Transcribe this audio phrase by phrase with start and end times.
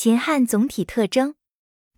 [0.00, 1.34] 秦汉总体特征：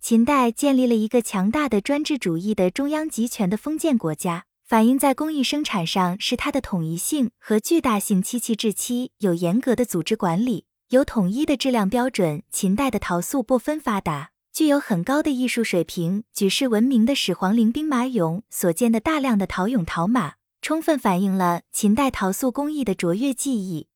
[0.01, 8.19] 秦代建立了一个强大的专制主义的中央集权的封建国家，反映在工艺生产上是它的统一性和巨大性。
[8.19, 12.41] 漆器制漆有严格的组织管理，有统一的质量标准。
[12.49, 16.23] 秦代的陶塑不分发达，具有很高的艺术水平。
[16.33, 20.33] 举世闻名的始皇陵兵马俑所见的大量的陶俑陶马。
[20.63, 23.87] 充分反映了秦代陶塑工艺的卓越技艺。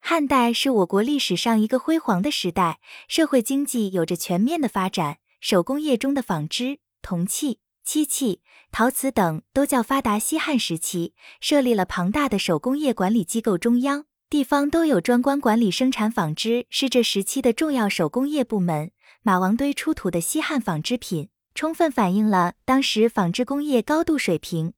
[0.00, 8.40] 汉代是我国历史上一个辉煌的时代，社会经济有着全面的发展，手工业中的纺织、铜器、漆器、
[8.72, 10.18] 陶瓷等都较发达。
[10.18, 18.90] 西汉时期设立了庞大的手工业管理机构，中央、地方都有专官管理生产纺织，是这时期的重要手工业部门。
[19.22, 24.72] 马王堆出土的西汉纺织品，充分反映了当时纺织工业高度水平。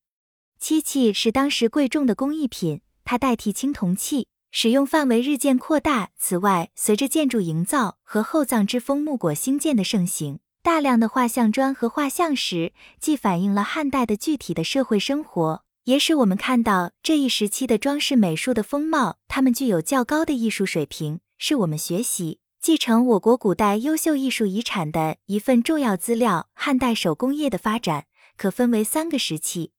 [0.58, 6.10] 漆器是当时贵重的工艺品，它代替青铜器，使用范围日渐扩大。
[6.16, 19.16] 此外，随着建筑营造和厚葬之风木椁兴建的盛行，大量的画像砖和画像石，既反映了汉代的具体的社会生活，也使我们看到这一时期的装饰美术的风貌。
[19.26, 26.48] 它们具有较高的艺术水平，是我们学习、继承我国古代优秀艺术遗产的一份重要资料。
[26.54, 28.04] 汉代手工业的发展
[28.36, 29.72] 可分为三个时期。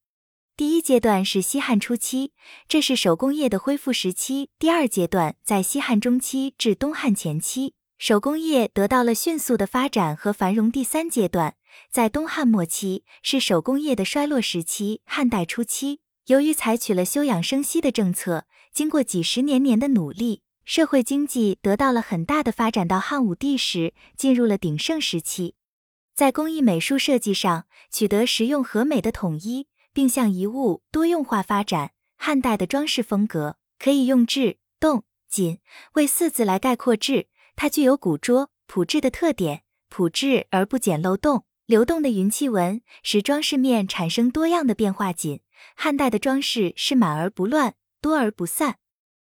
[0.55, 2.31] 第一阶段是西汉初期，
[2.67, 4.51] 这是手工业的恢复时期。
[4.59, 10.71] 第二阶段在西汉中期至东汉前期，手工业得到了迅速的发展和繁荣。
[10.71, 11.55] 第三阶段
[11.89, 15.01] 在东汉末期，是手工业的衰落时期。
[15.05, 22.87] 汉代初期，由于采取了休养生息的政策，经过几十年年的努力，社会经济得到了很大的发展。
[22.87, 25.55] 到汉武帝时，进入了鼎盛时期，
[26.13, 29.65] 在工艺美术设计上取得实用和美的统一。
[29.93, 31.91] 并向一物多用化发展。
[32.17, 35.59] 汉代的装饰风格可以用质、动、紧
[35.93, 36.95] 为四字来概括。
[36.95, 45.11] 质，它具有古拙朴质的特点，朴质而不简陋；动，流动的云气纹使装饰面产生多样的变化。
[45.11, 45.41] 紧，
[45.75, 48.77] 汉代的装饰是满而不乱，多而不散。